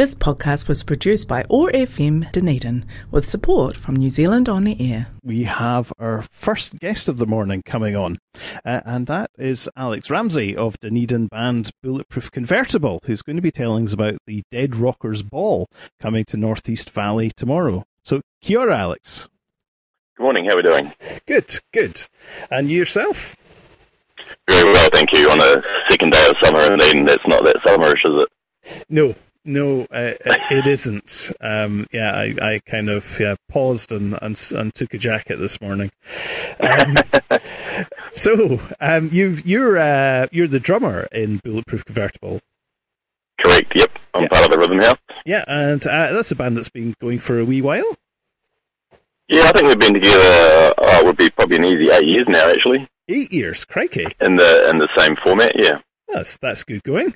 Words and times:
This 0.00 0.14
podcast 0.14 0.66
was 0.66 0.82
produced 0.82 1.28
by 1.28 1.44
OAR 1.50 1.70
FM 1.72 2.32
Dunedin 2.32 2.86
with 3.10 3.28
support 3.28 3.76
from 3.76 3.96
New 3.96 4.08
Zealand 4.08 4.48
On 4.48 4.64
the 4.64 4.74
Air. 4.80 5.08
We 5.22 5.42
have 5.44 5.92
our 5.98 6.22
first 6.22 6.78
guest 6.78 7.10
of 7.10 7.18
the 7.18 7.26
morning 7.26 7.60
coming 7.66 7.94
on, 7.94 8.18
uh, 8.64 8.80
and 8.86 9.06
that 9.08 9.30
is 9.36 9.68
Alex 9.76 10.08
Ramsey 10.08 10.56
of 10.56 10.80
Dunedin 10.80 11.26
band 11.26 11.72
Bulletproof 11.82 12.30
Convertible, 12.30 13.00
who's 13.04 13.20
going 13.20 13.36
to 13.36 13.42
be 13.42 13.50
telling 13.50 13.84
us 13.84 13.92
about 13.92 14.16
the 14.26 14.42
Dead 14.50 14.74
Rockers 14.74 15.22
Ball 15.22 15.66
coming 16.00 16.24
to 16.28 16.38
Northeast 16.38 16.88
Valley 16.88 17.30
tomorrow. 17.36 17.84
So, 18.02 18.22
kia 18.40 18.60
ora, 18.60 18.78
Alex. 18.78 19.28
Good 20.16 20.22
morning, 20.22 20.46
how 20.46 20.52
are 20.52 20.56
we 20.56 20.62
doing? 20.62 20.94
Good, 21.26 21.60
good. 21.74 22.04
And 22.50 22.70
you 22.70 22.78
yourself? 22.78 23.36
Very 24.48 24.64
well, 24.64 24.88
thank 24.94 25.12
you. 25.12 25.30
On 25.30 25.38
a 25.38 25.62
second 25.90 26.12
day 26.12 26.26
of 26.30 26.36
summer 26.42 26.72
in 26.72 26.80
Eden, 26.80 27.04
that's 27.04 27.26
not 27.26 27.44
that 27.44 27.56
summerish, 27.56 28.08
is 28.08 28.22
it? 28.22 28.28
No, 28.88 29.14
no, 29.44 29.82
uh, 29.90 30.14
it 30.50 30.66
isn't. 30.66 31.32
Um, 31.40 31.86
yeah, 31.92 32.12
I, 32.12 32.34
I 32.40 32.60
kind 32.66 32.88
of 32.90 33.18
yeah, 33.18 33.36
paused 33.48 33.90
and, 33.92 34.18
and, 34.22 34.40
and 34.54 34.74
took 34.74 34.92
a 34.94 34.98
jacket 34.98 35.36
this 35.36 35.60
morning. 35.60 35.90
Um, 36.60 36.96
so 38.12 38.60
um, 38.80 39.08
you 39.12 39.38
you're 39.44 39.78
uh, 39.78 40.26
you're 40.30 40.48
the 40.48 40.60
drummer 40.60 41.06
in 41.12 41.38
Bulletproof 41.44 41.84
Convertible. 41.84 42.40
Correct. 43.40 43.72
Yep, 43.74 43.98
I'm 44.14 44.22
Yeah. 44.24 44.28
part 44.28 44.44
of 44.44 44.50
the 44.50 44.58
Rhythm 44.58 44.78
House. 44.80 44.98
Yeah, 45.24 45.44
and 45.48 45.84
uh, 45.86 46.12
that's 46.12 46.30
a 46.30 46.36
band 46.36 46.56
that's 46.56 46.68
been 46.68 46.94
going 47.00 47.18
for 47.18 47.38
a 47.38 47.44
wee 47.44 47.62
while. 47.62 47.96
Yeah, 49.28 49.44
I 49.44 49.52
think 49.52 49.66
we've 49.68 49.78
been 49.78 49.94
together. 49.94 50.74
Oh, 50.78 50.98
it 51.00 51.04
would 51.06 51.16
be 51.16 51.30
probably 51.30 51.56
an 51.56 51.64
easy 51.64 51.90
eight 51.90 52.06
years 52.06 52.26
now, 52.28 52.50
actually, 52.50 52.88
Eight 53.08 53.32
years, 53.32 53.64
crikey. 53.64 54.06
in 54.20 54.36
the 54.36 54.68
in 54.70 54.78
the 54.78 54.88
same 54.98 55.16
format. 55.16 55.52
Yeah, 55.58 55.78
That's 56.08 56.36
that's 56.36 56.64
good 56.64 56.82
going. 56.82 57.14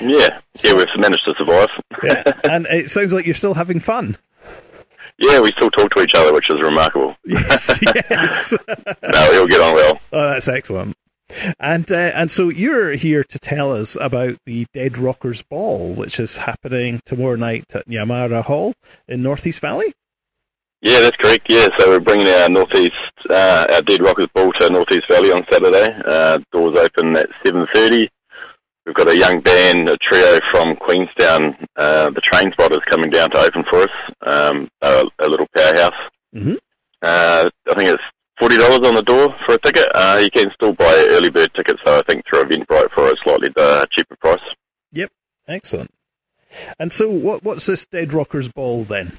Yeah, 0.00 0.40
yeah. 0.62 0.74
We've 0.74 0.86
managed 0.96 1.24
to 1.26 1.34
survive. 1.36 1.68
Yeah, 2.02 2.22
and 2.44 2.66
it 2.66 2.90
sounds 2.90 3.12
like 3.12 3.26
you're 3.26 3.34
still 3.34 3.54
having 3.54 3.80
fun. 3.80 4.16
yeah, 5.18 5.40
we 5.40 5.50
still 5.52 5.70
talk 5.70 5.90
to 5.94 6.02
each 6.02 6.14
other, 6.14 6.32
which 6.32 6.50
is 6.50 6.60
remarkable. 6.60 7.16
Yes, 7.24 7.78
yes. 8.10 8.54
no, 9.02 9.28
we 9.30 9.38
all 9.38 9.48
get 9.48 9.60
on 9.60 9.74
well. 9.74 10.00
Oh, 10.12 10.30
that's 10.30 10.48
excellent. 10.48 10.96
And 11.58 11.90
uh, 11.90 12.12
and 12.14 12.30
so 12.30 12.50
you're 12.50 12.92
here 12.92 13.24
to 13.24 13.38
tell 13.38 13.72
us 13.72 13.96
about 14.00 14.36
the 14.44 14.66
Dead 14.74 14.98
Rockers 14.98 15.42
Ball, 15.42 15.94
which 15.94 16.20
is 16.20 16.36
happening 16.38 17.00
tomorrow 17.06 17.36
night 17.36 17.74
at 17.74 17.88
Nyamara 17.88 18.44
Hall 18.44 18.74
in 19.08 19.22
Northeast 19.22 19.60
Valley. 19.60 19.92
Yeah, 20.82 21.00
that's 21.00 21.16
correct. 21.16 21.46
Yeah, 21.48 21.68
so 21.78 21.88
we're 21.88 22.00
bringing 22.00 22.28
our 22.28 22.48
northeast, 22.50 22.92
uh, 23.30 23.66
our 23.72 23.80
Dead 23.80 24.02
Rockers 24.02 24.28
Ball 24.34 24.52
to 24.52 24.68
Northeast 24.68 25.08
Valley 25.08 25.32
on 25.32 25.42
Saturday. 25.50 25.98
Uh, 26.04 26.38
doors 26.52 26.78
open 26.78 27.16
at 27.16 27.30
seven 27.44 27.66
thirty. 27.74 28.10
We've 28.86 28.94
got 28.94 29.08
a 29.08 29.16
young 29.16 29.40
band, 29.40 29.88
a 29.88 29.96
trio 29.96 30.38
from 30.50 30.76
Queenstown. 30.76 31.56
Uh, 31.76 32.10
the 32.10 32.20
Train 32.20 32.52
Spotters 32.52 32.82
coming 32.84 33.10
down 33.10 33.30
to 33.30 33.38
open 33.38 33.64
for 33.64 33.82
us. 33.82 33.90
Um, 34.22 34.68
a, 34.82 35.04
a 35.20 35.28
little 35.28 35.46
powerhouse. 35.56 36.10
Mhm. 36.34 36.58
Uh, 37.00 37.48
I 37.70 37.74
think 37.74 37.88
it's 37.90 38.02
forty 38.38 38.56
dollars 38.58 38.86
on 38.86 38.94
the 38.94 39.02
door 39.02 39.34
for 39.46 39.54
a 39.54 39.58
ticket. 39.58 39.86
Uh, 39.94 40.20
you 40.22 40.30
can 40.30 40.50
still 40.52 40.72
buy 40.72 40.92
early 41.10 41.30
bird 41.30 41.52
tickets, 41.54 41.80
so 41.84 41.98
I 41.98 42.02
think 42.02 42.24
through 42.26 42.44
Eventbrite 42.44 42.90
for 42.90 43.10
a 43.10 43.16
slightly 43.24 43.50
uh, 43.56 43.86
cheaper 43.90 44.16
price. 44.16 44.40
Yep, 44.92 45.10
excellent. 45.48 45.90
And 46.78 46.92
so, 46.92 47.08
what 47.08 47.42
what's 47.42 47.66
this 47.66 47.86
Dead 47.86 48.12
Rockers 48.12 48.48
Ball 48.48 48.84
then? 48.84 49.12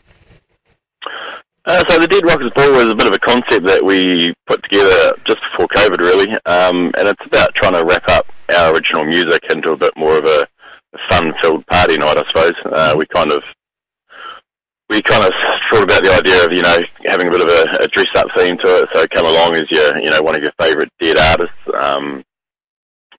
Uh, 1.66 1.83
so 1.89 1.97
the 1.97 2.08
Dead 2.08 2.23
Rockers 2.23 2.52
Ball 2.55 2.71
was 2.71 2.88
a 2.89 2.95
bit 2.95 3.08
of 3.08 3.13
a 3.13 3.19
concept 3.19 3.66
that 3.66 3.83
we 3.83 4.33
put 4.45 4.61
together 4.63 5.13
just 5.25 5.39
before 5.41 5.67
COVID, 5.69 5.97
really, 5.97 6.31
um, 6.45 6.91
and 6.97 7.08
it's 7.08 7.25
about 7.25 7.55
trying 7.55 7.73
to 7.73 7.83
wrap 7.83 8.08
up 8.08 8.25
our 8.56 8.73
original 8.73 9.06
music 9.06 9.44
into 9.50 9.72
a 9.72 9.78
bit 9.78 9.95
more 9.95 10.17
of 10.17 10.25
a, 10.25 10.48
fun-filled 11.09 11.67
party 11.67 11.98
night, 11.98 12.17
I 12.17 12.25
suppose. 12.28 12.53
Uh, 12.66 12.95
we 12.98 13.06
kind 13.08 13.31
of 13.31 13.44
we 14.89 15.02
kind 15.02 15.25
of 15.25 15.34
thought 15.70 15.84
about 15.84 16.03
the 16.03 16.14
idea 16.14 16.45
of 16.45 16.53
you 16.53 16.61
know 16.61 16.78
having 17.06 17.28
a 17.28 17.31
bit 17.31 17.42
of 17.42 17.50
a, 17.50 17.83
a 17.83 17.88
dress-up 17.88 18.28
theme 18.36 18.58
to 18.59 18.81
it. 18.81 18.89
So 18.94 19.06
come 19.08 19.26
along 19.26 19.56
as 19.56 19.70
your 19.70 19.98
you 20.00 20.09
know 20.09 20.22
one 20.22 20.36
of 20.36 20.42
your 20.42 20.53
favourite 20.60 20.89
Dead 20.99 21.17
artists, 21.17 21.55
um, 21.77 22.23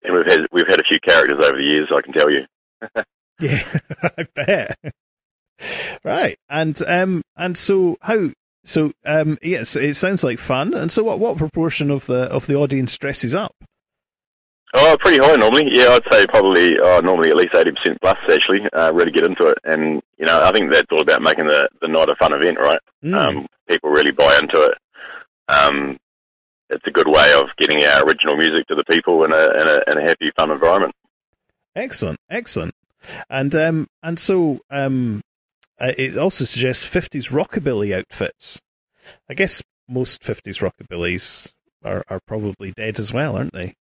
and 0.02 0.14
we've 0.14 0.26
had 0.26 0.46
we've 0.52 0.68
had 0.68 0.80
a 0.80 0.84
few 0.84 0.98
characters 1.00 1.44
over 1.44 1.58
the 1.58 1.64
years, 1.64 1.88
I 1.94 2.00
can 2.00 2.12
tell 2.12 2.30
you. 2.30 2.46
Yeah, 3.38 3.62
I 4.02 4.26
bet. 4.34 4.78
Right, 6.04 6.38
and 6.48 6.80
um, 6.86 7.22
and 7.36 7.56
so 7.56 7.96
how? 8.00 8.30
So 8.64 8.92
um, 9.04 9.38
yes, 9.42 9.76
it 9.76 9.94
sounds 9.94 10.24
like 10.24 10.38
fun. 10.38 10.72
And 10.74 10.90
so, 10.90 11.04
what 11.04 11.18
what 11.18 11.36
proportion 11.36 11.90
of 11.90 12.06
the 12.06 12.22
of 12.32 12.46
the 12.46 12.54
audience 12.54 12.96
dresses 12.96 13.34
up? 13.34 13.54
Oh, 14.74 14.96
pretty 15.00 15.18
high 15.18 15.36
normally. 15.36 15.68
Yeah, 15.70 15.90
I'd 15.90 16.12
say 16.12 16.26
probably 16.26 16.78
oh, 16.78 17.00
normally 17.00 17.30
at 17.30 17.36
least 17.36 17.54
eighty 17.54 17.72
percent 17.72 18.00
plus 18.00 18.18
actually. 18.30 18.68
Uh, 18.72 18.92
really 18.92 19.12
get 19.12 19.24
into 19.24 19.46
it, 19.46 19.58
and 19.64 20.02
you 20.18 20.26
know 20.26 20.42
I 20.42 20.52
think 20.52 20.72
that's 20.72 20.90
all 20.90 21.00
about 21.00 21.22
making 21.22 21.46
the 21.46 21.68
the 21.80 21.88
night 21.88 22.08
a 22.08 22.16
fun 22.16 22.32
event, 22.32 22.58
right? 22.58 22.80
Mm. 23.02 23.14
Um, 23.14 23.46
people 23.68 23.90
really 23.90 24.12
buy 24.12 24.38
into 24.40 24.62
it. 24.62 24.74
Um, 25.48 25.98
it's 26.68 26.86
a 26.86 26.90
good 26.90 27.08
way 27.08 27.32
of 27.34 27.46
getting 27.58 27.84
our 27.84 28.04
original 28.04 28.36
music 28.36 28.66
to 28.66 28.74
the 28.74 28.84
people 28.84 29.24
in 29.24 29.32
a 29.32 29.36
in 29.36 29.68
a, 29.68 29.80
in 29.92 29.98
a 29.98 30.08
happy, 30.08 30.30
fun 30.36 30.50
environment. 30.50 30.94
Excellent, 31.74 32.18
excellent. 32.28 32.74
And 33.30 33.54
um, 33.54 33.86
and 34.02 34.18
so 34.18 34.60
um, 34.70 35.22
uh, 35.78 35.92
it 35.96 36.16
also 36.16 36.44
suggests 36.44 36.84
fifties 36.84 37.28
rockabilly 37.28 37.96
outfits. 37.96 38.60
I 39.30 39.34
guess 39.34 39.62
most 39.88 40.24
fifties 40.24 40.58
rockabillys 40.58 41.52
are, 41.84 42.02
are 42.08 42.20
probably 42.26 42.72
dead 42.72 42.98
as 42.98 43.12
well, 43.12 43.36
aren't 43.36 43.52
they? 43.52 43.74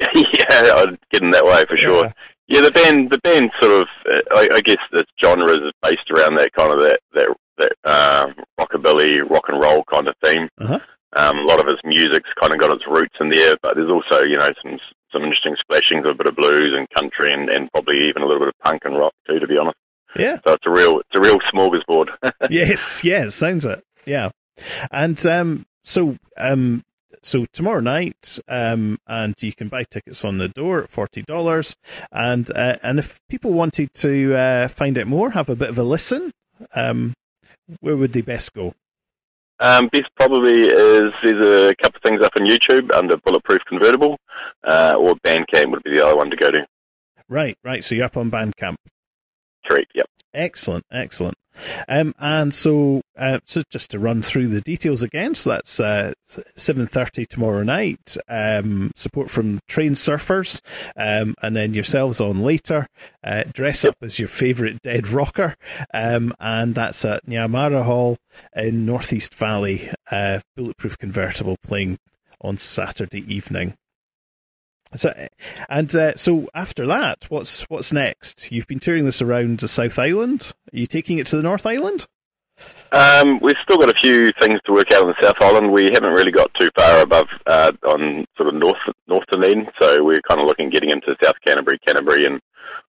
yeah, 0.14 0.74
I'd 0.74 0.98
get 1.10 1.22
in 1.22 1.30
that 1.30 1.44
way 1.44 1.64
for 1.68 1.76
sure. 1.76 2.06
Yeah. 2.06 2.12
Yeah, 2.48 2.60
the 2.60 2.70
band, 2.70 3.10
the 3.10 3.18
band 3.18 3.50
sort 3.60 3.82
of, 3.82 3.88
uh, 4.08 4.20
I, 4.36 4.48
I 4.54 4.60
guess 4.60 4.78
the 4.92 5.04
genre 5.20 5.50
is 5.52 5.72
based 5.82 6.08
around 6.12 6.36
that 6.36 6.52
kind 6.52 6.72
of 6.72 6.78
that 6.80 7.00
that 7.14 7.36
that 7.58 7.72
uh, 7.84 8.26
rockabilly, 8.60 9.28
rock 9.28 9.44
and 9.48 9.60
roll 9.60 9.82
kind 9.90 10.06
of 10.06 10.14
theme. 10.22 10.48
Uh-huh. 10.60 10.78
Um, 11.14 11.38
a 11.38 11.44
lot 11.44 11.60
of 11.60 11.66
its 11.66 11.80
music's 11.84 12.30
kind 12.40 12.52
of 12.52 12.60
got 12.60 12.72
its 12.72 12.86
roots 12.86 13.16
in 13.20 13.30
there, 13.30 13.56
but 13.62 13.74
there's 13.74 13.90
also 13.90 14.22
you 14.22 14.36
know 14.36 14.50
some 14.62 14.78
some 15.12 15.22
interesting 15.22 15.56
splashings 15.58 16.04
of 16.04 16.12
a 16.12 16.14
bit 16.14 16.26
of 16.26 16.36
blues 16.36 16.74
and 16.76 16.88
country 16.90 17.32
and, 17.32 17.48
and 17.48 17.70
probably 17.72 18.08
even 18.08 18.22
a 18.22 18.26
little 18.26 18.40
bit 18.40 18.48
of 18.48 18.58
punk 18.62 18.82
and 18.84 18.96
rock 18.96 19.14
too, 19.26 19.40
to 19.40 19.46
be 19.46 19.58
honest. 19.58 19.78
Yeah. 20.16 20.38
So 20.46 20.52
it's 20.54 20.66
a 20.66 20.70
real 20.70 21.00
it's 21.00 21.14
a 21.14 21.20
real 21.20 21.38
smorgasbord. 21.52 22.10
yes, 22.50 23.02
yes, 23.02 23.34
sounds 23.34 23.64
it. 23.64 23.82
Yeah. 24.04 24.30
And 24.90 25.24
um, 25.26 25.66
so 25.84 26.16
um, 26.36 26.84
so 27.22 27.44
tomorrow 27.52 27.80
night, 27.80 28.38
um, 28.48 28.98
and 29.06 29.34
you 29.40 29.52
can 29.52 29.68
buy 29.68 29.84
tickets 29.84 30.24
on 30.24 30.38
the 30.38 30.48
door 30.48 30.84
at 30.84 30.90
forty 30.90 31.22
dollars. 31.22 31.76
And 32.12 32.50
uh, 32.50 32.76
and 32.82 32.98
if 32.98 33.20
people 33.28 33.52
wanted 33.52 33.92
to 33.94 34.34
uh, 34.34 34.68
find 34.68 34.98
out 34.98 35.06
more, 35.06 35.30
have 35.30 35.48
a 35.48 35.56
bit 35.56 35.70
of 35.70 35.78
a 35.78 35.82
listen, 35.82 36.32
um, 36.74 37.14
where 37.80 37.96
would 37.96 38.12
they 38.12 38.22
best 38.22 38.54
go? 38.54 38.74
Um, 39.58 39.88
best 39.88 40.08
probably 40.16 40.62
is 40.68 41.12
there's 41.22 41.70
a 41.70 41.74
couple 41.76 41.96
of 41.96 42.02
things 42.02 42.22
up 42.22 42.32
on 42.38 42.46
YouTube 42.46 42.92
under 42.94 43.16
Bulletproof 43.16 43.62
Convertible, 43.66 44.18
uh, 44.64 44.94
or 44.98 45.14
Bandcamp 45.16 45.70
would 45.70 45.82
be 45.82 45.92
the 45.92 46.04
other 46.04 46.16
one 46.16 46.30
to 46.30 46.36
go 46.36 46.50
to. 46.50 46.66
Right, 47.28 47.56
right. 47.64 47.82
So 47.82 47.94
you're 47.94 48.04
up 48.04 48.16
on 48.16 48.30
Bandcamp. 48.30 48.76
Correct. 49.66 49.90
Yep. 49.94 50.06
Excellent, 50.34 50.84
excellent. 50.92 51.36
Um, 51.88 52.14
and 52.18 52.54
so, 52.54 53.02
uh, 53.16 53.40
so 53.44 53.62
just 53.70 53.90
to 53.90 53.98
run 53.98 54.22
through 54.22 54.48
the 54.48 54.60
details 54.60 55.02
again, 55.02 55.34
so 55.34 55.50
that's 55.50 55.80
uh, 55.80 56.12
seven 56.54 56.86
thirty 56.86 57.26
tomorrow 57.26 57.62
night. 57.62 58.16
Um, 58.28 58.90
support 58.94 59.30
from 59.30 59.60
Train 59.68 59.92
Surfers, 59.92 60.60
um, 60.96 61.34
and 61.42 61.56
then 61.56 61.74
yourselves 61.74 62.20
on 62.20 62.40
later. 62.40 62.86
Uh, 63.24 63.44
dress 63.52 63.84
up 63.84 63.96
as 64.02 64.18
your 64.18 64.28
favourite 64.28 64.80
dead 64.82 65.08
rocker, 65.08 65.56
um, 65.92 66.34
and 66.40 66.74
that's 66.74 67.04
at 67.04 67.26
Nyamara 67.26 67.84
Hall 67.84 68.16
in 68.54 68.86
Northeast 68.86 69.34
Valley. 69.34 69.90
Uh, 70.10 70.40
Bulletproof 70.56 70.98
Convertible 70.98 71.56
playing 71.62 71.98
on 72.40 72.56
Saturday 72.56 73.24
evening. 73.32 73.74
So, 74.94 75.12
and 75.68 75.94
uh, 75.94 76.14
so 76.16 76.48
after 76.54 76.86
that, 76.86 77.26
what's 77.28 77.62
what's 77.62 77.92
next? 77.92 78.50
You've 78.52 78.66
been 78.66 78.80
touring 78.80 79.04
this 79.04 79.20
around 79.20 79.58
the 79.58 79.68
South 79.68 79.98
Island. 79.98 80.52
Are 80.72 80.78
you 80.78 80.86
taking 80.86 81.18
it 81.18 81.26
to 81.28 81.36
the 81.36 81.42
North 81.42 81.66
Island? 81.66 82.06
Um, 82.92 83.40
we've 83.40 83.56
still 83.62 83.78
got 83.78 83.90
a 83.90 84.00
few 84.00 84.32
things 84.40 84.60
to 84.64 84.72
work 84.72 84.92
out 84.92 85.02
on 85.02 85.08
the 85.08 85.22
South 85.22 85.36
Island. 85.40 85.72
We 85.72 85.90
haven't 85.92 86.12
really 86.12 86.30
got 86.30 86.54
too 86.54 86.70
far 86.76 87.00
above 87.00 87.26
uh, 87.46 87.72
on 87.86 88.24
sort 88.36 88.48
of 88.48 88.54
north 88.54 88.78
north 89.08 89.26
Dunedin, 89.30 89.68
so 89.80 90.04
we're 90.04 90.22
kind 90.22 90.40
of 90.40 90.46
looking 90.46 90.70
getting 90.70 90.90
into 90.90 91.16
South 91.22 91.36
Canterbury, 91.44 91.78
Canterbury, 91.80 92.24
and 92.24 92.40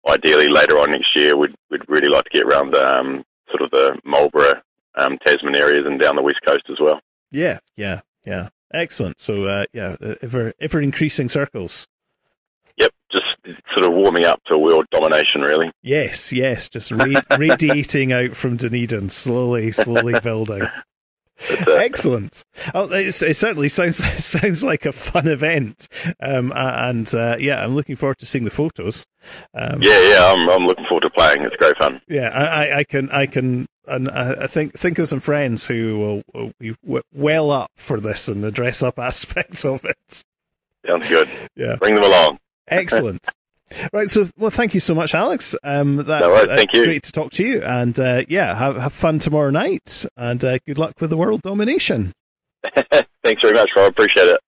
ideally 0.08 0.48
later 0.48 0.78
on 0.78 0.90
next 0.90 1.14
year, 1.14 1.36
we'd 1.36 1.54
we'd 1.70 1.88
really 1.88 2.08
like 2.08 2.24
to 2.24 2.30
get 2.30 2.46
around 2.46 2.74
um, 2.74 3.24
sort 3.50 3.62
of 3.62 3.70
the 3.70 3.98
Marlborough, 4.04 4.60
um, 4.96 5.18
Tasman 5.24 5.54
areas 5.54 5.84
and 5.86 6.00
down 6.00 6.16
the 6.16 6.22
west 6.22 6.40
coast 6.44 6.64
as 6.70 6.80
well. 6.80 7.00
Yeah, 7.30 7.58
yeah, 7.76 8.00
yeah. 8.24 8.48
Excellent. 8.72 9.20
So, 9.20 9.44
uh, 9.44 9.64
yeah, 9.72 9.96
ever 10.22 10.52
ever 10.60 10.80
increasing 10.80 11.28
circles. 11.28 11.86
Yep, 12.78 12.90
just 13.10 13.26
sort 13.74 13.86
of 13.86 13.92
warming 13.92 14.24
up 14.24 14.42
to 14.46 14.56
world 14.56 14.86
domination, 14.90 15.42
really. 15.42 15.70
Yes, 15.82 16.32
yes, 16.32 16.68
just 16.68 16.90
ra- 16.90 17.20
radiating 17.38 18.12
out 18.12 18.34
from 18.34 18.56
Dunedin, 18.56 19.10
slowly, 19.10 19.72
slowly 19.72 20.18
building. 20.22 20.62
Excellent. 21.66 22.44
Oh, 22.74 22.88
it 22.92 23.12
certainly 23.12 23.68
sounds 23.68 23.96
sounds 24.24 24.62
like 24.64 24.86
a 24.86 24.92
fun 24.92 25.26
event, 25.26 25.88
um, 26.22 26.52
and 26.54 27.12
uh, 27.14 27.36
yeah, 27.38 27.64
I'm 27.64 27.74
looking 27.74 27.96
forward 27.96 28.18
to 28.18 28.26
seeing 28.26 28.44
the 28.44 28.50
photos. 28.50 29.04
Um, 29.54 29.82
yeah, 29.82 30.00
yeah, 30.08 30.32
I'm 30.32 30.48
I'm 30.48 30.66
looking 30.66 30.84
forward 30.86 31.02
to 31.02 31.10
playing. 31.10 31.42
It's 31.42 31.56
great 31.56 31.76
fun. 31.76 32.00
Yeah, 32.08 32.28
I, 32.28 32.78
I 32.78 32.84
can 32.84 33.10
I 33.10 33.26
can 33.26 33.66
and 33.86 34.08
I 34.10 34.46
think 34.46 34.72
think 34.72 34.98
of 34.98 35.08
some 35.08 35.20
friends 35.20 35.66
who 35.66 35.98
will, 35.98 36.22
will 36.32 36.52
be 36.58 36.74
well 37.12 37.50
up 37.50 37.70
for 37.76 38.00
this 38.00 38.28
and 38.28 38.42
the 38.42 38.52
dress 38.52 38.82
up 38.82 38.98
aspects 38.98 39.64
of 39.64 39.84
it. 39.84 40.24
Sounds 40.86 41.08
good. 41.08 41.28
Yeah, 41.54 41.76
bring 41.76 41.94
them 41.94 42.04
along. 42.04 42.38
Excellent. 42.68 43.26
Right, 43.92 44.10
so 44.10 44.26
well, 44.36 44.50
thank 44.50 44.74
you 44.74 44.80
so 44.80 44.94
much, 44.94 45.14
Alex. 45.14 45.54
Um, 45.62 45.96
that's 45.96 46.22
no 46.22 46.28
worries, 46.28 46.56
thank 46.56 46.74
uh, 46.74 46.78
you. 46.78 46.84
great 46.84 47.02
to 47.04 47.12
talk 47.12 47.32
to 47.32 47.44
you, 47.44 47.62
and 47.62 47.98
uh, 47.98 48.22
yeah, 48.28 48.54
have, 48.54 48.76
have 48.76 48.92
fun 48.92 49.18
tomorrow 49.18 49.50
night, 49.50 50.04
and 50.16 50.44
uh, 50.44 50.58
good 50.66 50.76
luck 50.78 51.00
with 51.00 51.08
the 51.08 51.16
world 51.16 51.40
domination. 51.40 52.12
Thanks 53.24 53.40
very 53.40 53.54
much, 53.54 53.70
Rob. 53.74 53.92
Appreciate 53.92 54.28
it. 54.28 54.40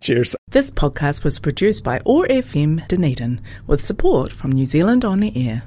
Cheers. 0.00 0.36
This 0.48 0.70
podcast 0.70 1.24
was 1.24 1.38
produced 1.38 1.84
by 1.84 2.00
OAR 2.04 2.26
FM 2.26 2.86
Dunedin 2.88 3.40
with 3.66 3.84
support 3.84 4.32
from 4.32 4.52
New 4.52 4.66
Zealand 4.66 5.04
On 5.04 5.20
the 5.20 5.48
Air. 5.48 5.64